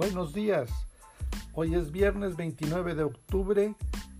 Buenos 0.00 0.32
días. 0.32 0.70
Hoy 1.52 1.74
es 1.74 1.92
viernes 1.92 2.34
29 2.34 2.94
de 2.94 3.02
octubre 3.02 3.74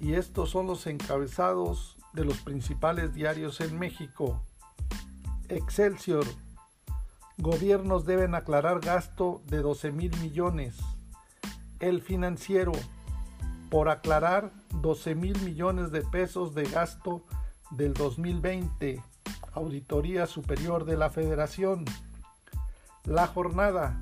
y 0.00 0.14
estos 0.14 0.48
son 0.48 0.66
los 0.66 0.86
encabezados 0.86 1.98
de 2.14 2.24
los 2.24 2.38
principales 2.38 3.12
diarios 3.12 3.60
en 3.60 3.78
México. 3.78 4.40
Excelsior. 5.50 6.24
Gobiernos 7.36 8.06
deben 8.06 8.34
aclarar 8.34 8.80
gasto 8.80 9.42
de 9.48 9.58
12 9.58 9.92
mil 9.92 10.16
millones. 10.22 10.78
El 11.78 12.00
financiero. 12.00 12.72
Por 13.68 13.90
aclarar 13.90 14.52
12 14.80 15.14
mil 15.14 15.38
millones 15.42 15.90
de 15.90 16.00
pesos 16.00 16.54
de 16.54 16.64
gasto 16.64 17.22
del 17.70 17.92
2020. 17.92 19.02
Auditoría 19.52 20.26
Superior 20.26 20.86
de 20.86 20.96
la 20.96 21.10
Federación. 21.10 21.84
La 23.04 23.26
jornada. 23.26 24.00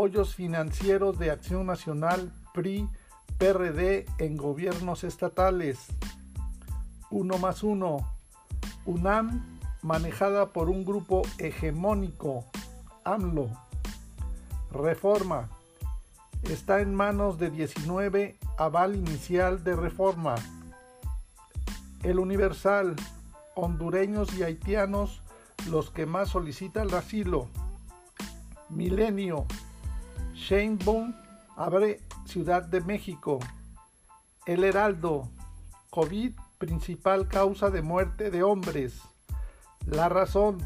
Hoyos 0.00 0.36
financieros 0.36 1.18
de 1.18 1.32
Acción 1.32 1.66
Nacional, 1.66 2.32
PRI, 2.54 2.88
PRD 3.36 4.06
en 4.18 4.36
gobiernos 4.36 5.02
estatales. 5.02 5.88
Uno 7.10 7.36
más 7.38 7.64
uno. 7.64 8.08
UNAM 8.86 9.58
manejada 9.82 10.50
por 10.50 10.68
un 10.68 10.84
grupo 10.84 11.22
hegemónico, 11.38 12.44
AMLO. 13.02 13.50
Reforma. 14.70 15.48
Está 16.44 16.80
en 16.80 16.94
manos 16.94 17.40
de 17.40 17.50
19 17.50 18.38
aval 18.56 18.94
inicial 18.94 19.64
de 19.64 19.74
reforma. 19.74 20.36
El 22.04 22.20
Universal, 22.20 22.94
hondureños 23.56 24.32
y 24.38 24.44
haitianos 24.44 25.22
los 25.68 25.90
que 25.90 26.06
más 26.06 26.28
solicitan 26.28 26.86
el 26.86 26.94
asilo. 26.94 27.48
Milenio, 28.70 29.44
Sheinbaum 30.38 31.14
abre 31.56 32.00
Ciudad 32.24 32.62
de 32.62 32.80
México. 32.80 33.40
El 34.46 34.62
Heraldo, 34.62 35.28
COVID 35.90 36.32
principal 36.58 37.26
causa 37.26 37.70
de 37.70 37.82
muerte 37.82 38.30
de 38.30 38.44
hombres. 38.44 39.00
La 39.84 40.08
razón, 40.08 40.58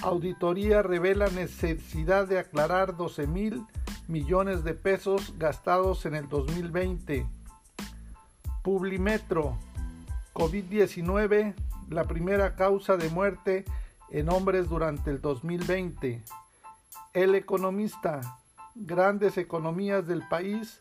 auditoría 0.00 0.82
revela 0.82 1.28
necesidad 1.28 2.28
de 2.28 2.38
aclarar 2.38 2.96
12 2.96 3.26
mil 3.26 3.66
millones 4.06 4.62
de 4.62 4.74
pesos 4.74 5.34
gastados 5.38 6.06
en 6.06 6.14
el 6.14 6.28
2020. 6.28 7.26
Publimetro, 8.62 9.58
COVID-19, 10.34 11.54
la 11.88 12.04
primera 12.04 12.54
causa 12.54 12.96
de 12.96 13.10
muerte 13.10 13.64
en 14.10 14.28
hombres 14.28 14.68
durante 14.68 15.10
el 15.10 15.20
2020. 15.20 16.22
El 17.12 17.34
economista, 17.34 18.38
grandes 18.80 19.36
economías 19.36 20.06
del 20.06 20.26
país 20.26 20.78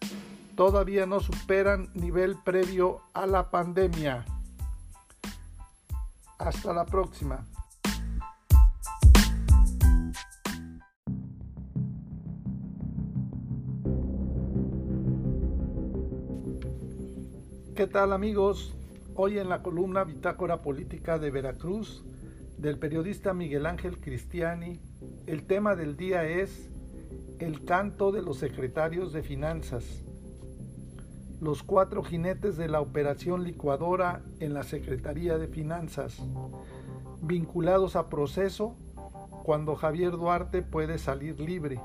todavía 0.56 1.06
no 1.06 1.20
superan 1.20 1.90
nivel 1.94 2.38
previo 2.44 3.02
a 3.14 3.28
la 3.28 3.52
pandemia. 3.52 4.26
Hasta 6.38 6.74
la 6.74 6.86
próxima. 6.86 7.46
¿Qué 17.76 17.88
tal 17.88 18.14
amigos? 18.14 18.74
Hoy 19.16 19.40
en 19.40 19.50
la 19.50 19.62
columna 19.62 20.06
Bitácora 20.06 20.62
Política 20.62 21.20
de 21.20 21.32
Veracruz 21.32 22.04
del 22.58 22.78
periodista 22.78 23.34
Miguel 23.34 23.66
Ángel 23.66 24.00
Cristiani, 24.00 24.80
el 25.28 25.44
tema 25.44 25.76
del 25.76 25.96
día 25.96 26.26
es 26.26 26.70
el 27.40 27.66
canto 27.66 28.12
de 28.12 28.22
los 28.22 28.38
secretarios 28.38 29.14
de 29.14 29.24
finanzas. 29.24 29.84
Los 31.42 31.64
cuatro 31.64 32.04
jinetes 32.04 32.58
de 32.58 32.68
la 32.68 32.82
operación 32.82 33.44
licuadora 33.44 34.22
en 34.40 34.54
la 34.54 34.64
Secretaría 34.64 35.38
de 35.38 35.48
Finanzas, 35.48 36.22
vinculados 37.22 37.96
a 37.96 38.10
proceso 38.10 38.76
cuando 39.44 39.76
Javier 39.76 40.12
Duarte 40.12 40.62
puede 40.62 40.98
salir 40.98 41.40
libre. 41.40 41.80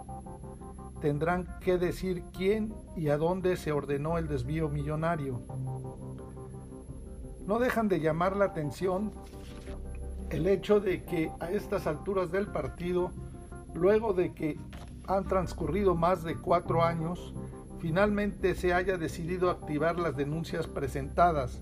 Tendrán 1.01 1.47
que 1.61 1.79
decir 1.79 2.25
quién 2.37 2.75
y 2.97 3.09
a 3.09 3.17
dónde 3.17 3.57
se 3.57 3.73
ordenó 3.73 4.19
el 4.19 4.27
desvío 4.27 4.69
millonario 4.69 5.41
no 7.47 7.59
dejan 7.59 7.89
de 7.89 8.01
llamar 8.01 8.37
la 8.37 8.47
atención 8.47 9.13
el 10.31 10.47
hecho 10.47 10.81
de 10.81 11.05
que 11.05 11.31
a 11.41 11.51
estas 11.51 11.87
alturas 11.87 12.33
del 12.33 12.47
partido, 12.47 13.11
luego 13.75 14.15
de 14.15 14.33
que 14.33 14.59
han 15.07 15.25
transcurrido 15.25 15.95
más 15.95 16.23
de 16.23 16.37
cuatro 16.37 16.83
años, 16.83 17.35
finalmente 17.81 18.55
se 18.55 18.73
haya 18.73 18.97
decidido 18.97 19.51
activar 19.51 19.99
las 19.99 20.17
denuncias 20.17 20.67
presentadas 20.67 21.61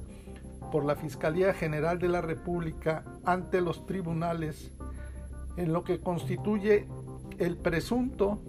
por 0.71 0.85
la 0.85 0.97
Fiscalía 0.97 1.53
General 1.53 1.99
de 1.99 2.09
la 2.09 2.21
República 2.21 3.05
ante 3.25 3.61
los 3.61 3.85
tribunales 3.87 4.71
en 5.57 5.73
lo 5.73 5.85
que 5.85 6.01
constituye 6.01 6.87
el 7.39 7.57
presunto 7.57 8.41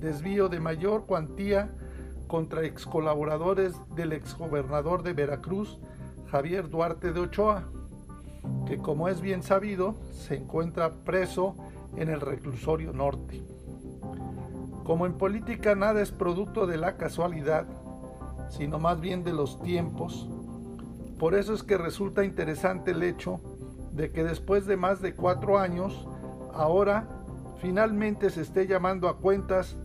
desvío 0.00 0.48
de 0.48 0.60
mayor 0.60 1.06
cuantía 1.06 1.70
contra 2.26 2.64
ex 2.64 2.86
colaboradores 2.86 3.74
del 3.94 4.12
exgobernador 4.12 5.02
de 5.02 5.12
Veracruz, 5.12 5.78
Javier 6.30 6.68
Duarte 6.68 7.12
de 7.12 7.20
Ochoa, 7.20 7.64
que 8.66 8.78
como 8.78 9.08
es 9.08 9.20
bien 9.20 9.42
sabido 9.42 9.94
se 10.12 10.36
encuentra 10.36 10.90
preso 10.90 11.56
en 11.96 12.08
el 12.08 12.20
reclusorio 12.20 12.92
norte. 12.92 13.42
Como 14.90 15.06
en 15.06 15.12
política 15.12 15.76
nada 15.76 16.02
es 16.02 16.10
producto 16.10 16.66
de 16.66 16.76
la 16.76 16.96
casualidad, 16.96 17.64
sino 18.48 18.80
más 18.80 19.00
bien 19.00 19.22
de 19.22 19.32
los 19.32 19.62
tiempos, 19.62 20.28
por 21.16 21.36
eso 21.36 21.54
es 21.54 21.62
que 21.62 21.78
resulta 21.78 22.24
interesante 22.24 22.90
el 22.90 23.04
hecho 23.04 23.40
de 23.92 24.10
que 24.10 24.24
después 24.24 24.66
de 24.66 24.76
más 24.76 25.00
de 25.00 25.14
cuatro 25.14 25.60
años, 25.60 26.08
ahora 26.52 27.06
finalmente 27.60 28.30
se 28.30 28.40
esté 28.40 28.66
llamando 28.66 29.08
a 29.08 29.18
cuentas 29.18 29.76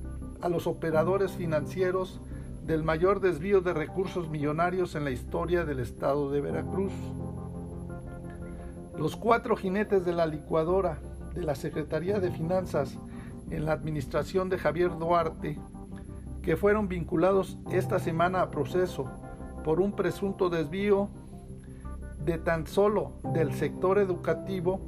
a 0.42 0.50
los 0.50 0.66
operadores 0.66 1.34
financieros 1.34 2.20
del 2.64 2.82
mayor 2.82 3.20
desvío 3.20 3.62
de 3.62 3.76
recursos 3.76 4.28
millonarios 4.32 4.96
en 4.96 5.04
la 5.04 5.12
historia 5.12 5.66
del 5.66 5.82
estado 5.82 6.32
de 6.32 6.42
Veracruz. 6.42 6.94
Los 8.98 9.16
cuatro 9.16 9.56
jinetes 9.56 10.04
de 10.04 10.14
la 10.14 10.26
licuadora 10.26 10.98
de 11.36 11.44
la 11.44 11.54
Secretaría 11.54 12.20
de 12.20 12.32
Finanzas 12.32 12.98
en 13.50 13.66
la 13.66 13.74
administración 13.74 14.50
de 14.50 14.58
Javier 14.58 14.98
Duarte, 14.98 15.58
que 16.42 16.58
fueron 16.58 16.88
vinculados 16.88 17.58
esta 17.72 18.00
semana 18.00 18.42
a 18.42 18.52
proceso 18.52 19.10
por 19.64 19.80
un 19.80 19.94
presunto 19.94 20.50
desvío 20.50 21.10
de 22.24 22.38
tan 22.38 22.68
solo 22.68 23.14
del 23.34 23.54
sector 23.54 23.98
educativo 24.00 24.80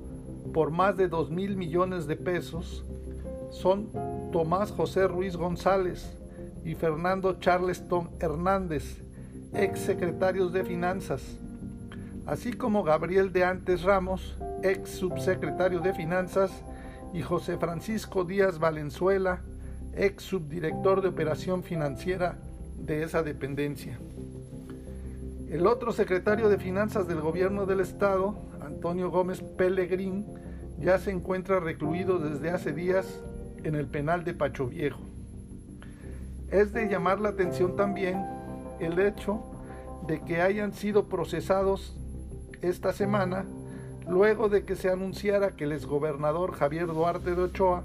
por 0.54 0.72
más 0.72 0.98
de 0.98 1.08
2 1.08 1.30
mil 1.32 1.58
millones 1.58 2.08
de 2.08 2.16
pesos, 2.16 2.86
son 3.52 3.90
Tomás 4.32 4.72
José 4.72 5.08
Ruiz 5.08 5.36
González, 5.36 6.18
y 6.68 6.76
Fernando 6.76 7.40
Charleston 7.40 8.10
Hernández, 8.20 9.02
ex 9.54 9.80
secretarios 9.80 10.52
de 10.52 10.66
Finanzas, 10.66 11.22
así 12.26 12.52
como 12.52 12.84
Gabriel 12.84 13.32
de 13.32 13.46
Antes 13.46 13.84
Ramos, 13.84 14.38
ex 14.64 14.90
subsecretario 14.90 15.80
de 15.80 15.94
Finanzas, 15.94 16.52
y 17.18 17.24
José 17.24 17.58
Francisco 17.58 18.26
Díaz 18.26 18.60
Valenzuela, 18.60 19.42
ex 19.96 20.22
subdirector 20.22 21.02
de 21.02 21.08
operación 21.08 21.64
financiera 21.64 22.38
de 22.78 23.02
esa 23.02 23.24
dependencia. 23.24 23.98
El 25.50 25.66
otro 25.66 25.92
secretario 25.94 26.48
de 26.48 26.60
Finanzas 26.60 27.08
del 27.08 27.22
Gobierno 27.22 27.66
del 27.66 27.80
Estado, 27.80 28.36
Antonio 28.62 29.10
Gómez 29.10 29.42
Pellegrín, 29.42 30.28
ya 30.80 31.00
se 31.00 31.10
encuentra 31.10 31.60
recluido 31.60 32.20
desde 32.20 32.52
hace 32.52 32.72
días 32.72 33.08
en 33.64 33.74
el 33.74 33.88
penal 33.88 34.24
de 34.24 34.36
Pacho 34.36 34.68
Viejo. 34.68 35.02
Es 36.52 36.72
de 36.72 36.88
llamar 36.88 37.20
la 37.20 37.30
atención 37.30 37.76
también 37.76 38.24
el 38.80 39.00
hecho 39.00 39.44
de 40.06 40.22
que 40.22 40.42
hayan 40.42 40.72
sido 40.72 41.10
procesados 41.10 41.98
esta 42.62 42.94
semana 42.94 43.48
luego 44.10 44.50
de 44.50 44.64
que 44.64 44.76
se 44.76 44.90
anunciara 44.90 45.52
que 45.52 45.66
el 45.66 45.74
exgobernador 45.74 46.54
Javier 46.54 46.88
Duarte 46.88 47.36
de 47.36 47.44
Ochoa, 47.44 47.84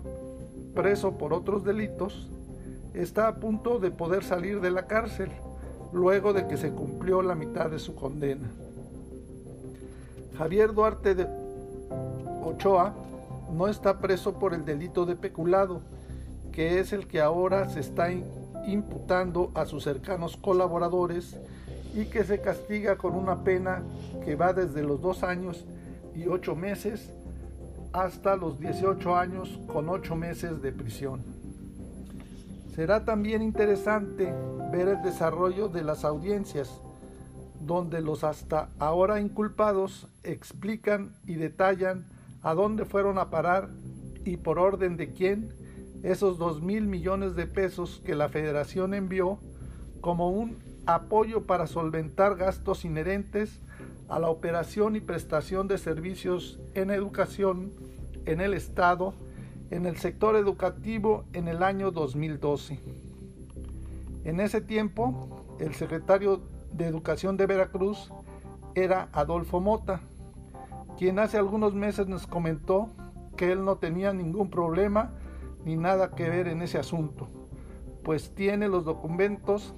preso 0.74 1.18
por 1.18 1.32
otros 1.32 1.64
delitos, 1.64 2.28
está 2.94 3.28
a 3.28 3.36
punto 3.36 3.78
de 3.78 3.90
poder 3.90 4.22
salir 4.24 4.60
de 4.60 4.70
la 4.70 4.86
cárcel 4.86 5.30
luego 5.92 6.32
de 6.32 6.46
que 6.46 6.56
se 6.56 6.70
cumplió 6.70 7.22
la 7.22 7.34
mitad 7.34 7.70
de 7.70 7.78
su 7.78 7.94
condena. 7.94 8.50
Javier 10.38 10.72
Duarte 10.72 11.14
de 11.14 11.26
Ochoa 12.44 12.94
no 13.52 13.68
está 13.68 13.98
preso 13.98 14.38
por 14.38 14.54
el 14.54 14.64
delito 14.64 15.04
de 15.04 15.16
peculado, 15.16 15.80
que 16.52 16.80
es 16.80 16.92
el 16.92 17.06
que 17.06 17.20
ahora 17.20 17.68
se 17.68 17.80
está 17.80 18.08
imputando 18.66 19.50
a 19.54 19.66
sus 19.66 19.84
cercanos 19.84 20.36
colaboradores 20.36 21.36
y 21.94 22.06
que 22.06 22.24
se 22.24 22.40
castiga 22.40 22.96
con 22.96 23.14
una 23.14 23.44
pena 23.44 23.82
que 24.24 24.36
va 24.36 24.52
desde 24.52 24.82
los 24.82 25.00
dos 25.00 25.22
años 25.22 25.64
y 26.14 26.26
ocho 26.26 26.54
meses 26.54 27.12
hasta 27.92 28.36
los 28.36 28.58
18 28.58 29.16
años 29.16 29.58
con 29.66 29.88
ocho 29.88 30.16
meses 30.16 30.62
de 30.62 30.72
prisión. 30.72 31.20
Será 32.74 33.04
también 33.04 33.42
interesante 33.42 34.32
ver 34.72 34.88
el 34.88 35.02
desarrollo 35.02 35.68
de 35.68 35.84
las 35.84 36.04
audiencias, 36.04 36.80
donde 37.60 38.00
los 38.00 38.24
hasta 38.24 38.70
ahora 38.78 39.20
inculpados 39.20 40.08
explican 40.22 41.14
y 41.26 41.34
detallan 41.34 42.06
a 42.42 42.54
dónde 42.54 42.84
fueron 42.86 43.18
a 43.18 43.30
parar 43.30 43.68
y 44.24 44.38
por 44.38 44.58
orden 44.58 44.96
de 44.96 45.12
quién 45.12 45.52
esos 46.02 46.38
dos 46.38 46.62
mil 46.62 46.86
millones 46.86 47.36
de 47.36 47.46
pesos 47.46 48.02
que 48.04 48.14
la 48.14 48.28
federación 48.28 48.94
envió 48.94 49.38
como 50.00 50.30
un 50.30 50.58
apoyo 50.86 51.42
para 51.42 51.66
solventar 51.66 52.36
gastos 52.36 52.84
inherentes 52.84 53.60
a 54.12 54.18
la 54.18 54.28
operación 54.28 54.94
y 54.94 55.00
prestación 55.00 55.68
de 55.68 55.78
servicios 55.78 56.60
en 56.74 56.90
educación 56.90 57.72
en 58.26 58.42
el 58.42 58.52
Estado 58.52 59.14
en 59.70 59.86
el 59.86 59.96
sector 59.96 60.36
educativo 60.36 61.24
en 61.32 61.48
el 61.48 61.62
año 61.62 61.90
2012. 61.92 62.78
En 64.24 64.38
ese 64.40 64.60
tiempo, 64.60 65.56
el 65.60 65.74
secretario 65.74 66.42
de 66.74 66.84
Educación 66.84 67.38
de 67.38 67.46
Veracruz 67.46 68.12
era 68.74 69.08
Adolfo 69.12 69.60
Mota, 69.60 70.02
quien 70.98 71.18
hace 71.18 71.38
algunos 71.38 71.72
meses 71.74 72.06
nos 72.06 72.26
comentó 72.26 72.90
que 73.34 73.50
él 73.50 73.64
no 73.64 73.76
tenía 73.76 74.12
ningún 74.12 74.50
problema 74.50 75.12
ni 75.64 75.78
nada 75.78 76.10
que 76.10 76.28
ver 76.28 76.48
en 76.48 76.60
ese 76.60 76.76
asunto, 76.76 77.28
pues 78.04 78.34
tiene 78.34 78.68
los 78.68 78.84
documentos 78.84 79.72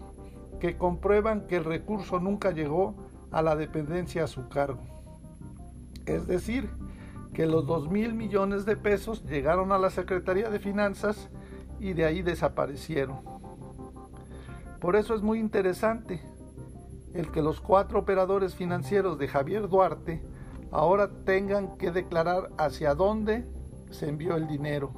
que 0.59 0.77
comprueban 0.77 1.47
que 1.47 1.55
el 1.55 1.65
recurso 1.65 2.19
nunca 2.19 2.51
llegó 2.51 2.97
a 3.35 3.43
la 3.43 3.57
dependencia 3.57 4.25
a 4.25 4.29
su 4.29 4.49
cargo. 4.49 4.81
Es 6.07 6.29
decir, 6.29 6.71
que 7.33 7.47
los 7.47 7.67
2 7.67 7.91
mil 7.91 8.15
millones 8.15 8.65
de 8.65 8.77
pesos 8.77 9.25
llegaron 9.25 9.73
a 9.73 9.79
la 9.79 9.91
Secretaría 9.91 10.51
de 10.51 10.61
Finanzas 10.61 11.29
y 11.81 11.95
de 11.95 12.05
ahí 12.05 12.23
desaparecieron. 12.23 13.19
Por 14.81 14.95
eso 14.95 15.17
es 15.17 15.23
muy 15.23 15.41
interesante 15.41 16.23
el 17.13 17.33
que 17.33 17.43
los 17.43 17.61
cuatro 17.61 17.99
operadores 17.99 18.55
financieros 18.55 19.19
de 19.19 19.27
Javier 19.27 19.69
Duarte 19.69 20.23
ahora 20.71 21.11
tengan 21.25 21.77
que 21.77 21.91
declarar 21.91 22.51
hacia 22.57 22.95
dónde 22.95 23.45
se 23.91 24.09
envió 24.09 24.37
el 24.37 24.47
dinero. 24.47 24.93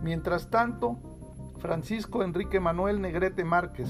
Mientras 0.00 0.50
tanto, 0.50 0.98
Francisco 1.58 2.22
Enrique 2.22 2.60
Manuel 2.60 3.00
Negrete 3.00 3.44
Márquez, 3.44 3.88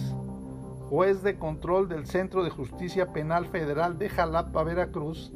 juez 0.88 1.22
de 1.22 1.38
control 1.38 1.88
del 1.88 2.06
Centro 2.06 2.44
de 2.44 2.50
Justicia 2.50 3.12
Penal 3.12 3.46
Federal 3.46 3.98
de 3.98 4.08
Jalapa, 4.08 4.62
Veracruz, 4.62 5.32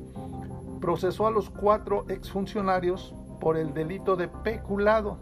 procesó 0.81 1.27
a 1.27 1.31
los 1.31 1.51
cuatro 1.51 2.05
exfuncionarios 2.09 3.15
por 3.41 3.57
el 3.57 3.73
delito 3.75 4.17
de 4.17 4.29
peculado 4.29 5.19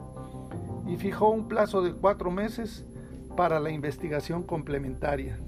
y 0.87 0.97
fijó 0.97 1.31
un 1.31 1.49
plazo 1.49 1.83
de 1.83 1.93
cuatro 1.93 2.31
meses 2.31 2.85
para 3.37 3.61
la 3.61 3.71
investigación 3.71 4.43
complementaria. 4.43 5.39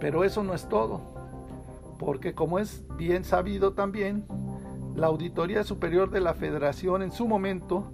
Pero 0.00 0.24
eso 0.24 0.42
no 0.42 0.54
es 0.54 0.68
todo, 0.68 1.00
porque 1.98 2.34
como 2.34 2.58
es 2.58 2.84
bien 2.96 3.24
sabido 3.24 3.72
también, 3.72 4.24
la 4.94 5.08
Auditoría 5.08 5.64
Superior 5.64 6.10
de 6.10 6.20
la 6.20 6.34
Federación 6.34 7.02
en 7.02 7.12
su 7.12 7.26
momento 7.26 7.92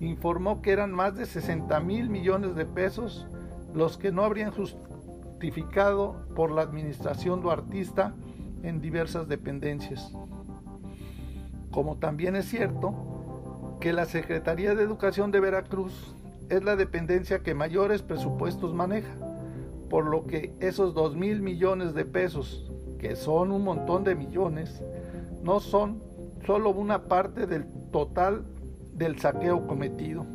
informó 0.00 0.62
que 0.62 0.72
eran 0.72 0.92
más 0.92 1.14
de 1.14 1.26
60 1.26 1.78
mil 1.80 2.08
millones 2.08 2.54
de 2.56 2.66
pesos 2.66 3.26
los 3.74 3.96
que 3.98 4.12
no 4.12 4.24
habrían 4.24 4.52
justificado 4.52 6.26
por 6.34 6.50
la 6.50 6.62
administración 6.62 7.40
duartista 7.40 8.14
en 8.62 8.80
diversas 8.80 9.28
dependencias. 9.28 10.12
Como 11.70 11.96
también 11.96 12.36
es 12.36 12.46
cierto 12.46 13.78
que 13.80 13.92
la 13.92 14.04
Secretaría 14.04 14.74
de 14.74 14.82
Educación 14.84 15.30
de 15.30 15.40
Veracruz 15.40 16.14
es 16.48 16.62
la 16.62 16.76
dependencia 16.76 17.42
que 17.42 17.54
mayores 17.54 18.02
presupuestos 18.02 18.74
maneja, 18.74 19.14
por 19.88 20.06
lo 20.06 20.26
que 20.26 20.54
esos 20.60 20.94
dos 20.94 21.16
mil 21.16 21.40
millones 21.42 21.94
de 21.94 22.04
pesos, 22.04 22.70
que 22.98 23.16
son 23.16 23.50
un 23.50 23.64
montón 23.64 24.04
de 24.04 24.14
millones, 24.14 24.82
no 25.42 25.60
son 25.60 26.02
solo 26.46 26.70
una 26.70 27.04
parte 27.04 27.46
del 27.46 27.66
total 27.90 28.44
del 28.94 29.18
saqueo 29.18 29.66
cometido. 29.66 30.26